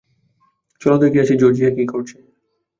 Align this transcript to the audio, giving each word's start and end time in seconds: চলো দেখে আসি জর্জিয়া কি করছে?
চলো 0.81 0.97
দেখে 1.03 1.21
আসি 1.23 1.33
জর্জিয়া 1.41 1.71
কি 1.71 1.83
করছে? 1.91 2.15